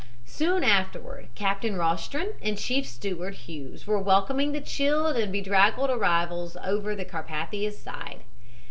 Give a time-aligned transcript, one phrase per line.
[0.25, 6.57] "Soon afterward Captain Rostron and Chief Steward Hughes were welcoming the chilled and bedraggled arrivals
[6.63, 8.23] over the Carpathia's side.